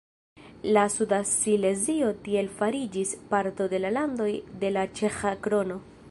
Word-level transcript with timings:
La 0.75 0.83
suda 0.93 1.17
Silezio 1.33 2.07
tiel 2.27 2.49
fariĝis 2.61 3.11
parto 3.33 3.67
de 3.75 3.81
landoj 3.83 4.31
de 4.63 4.73
la 4.79 4.87
ĉeĥa 5.01 5.35
krono. 5.49 5.79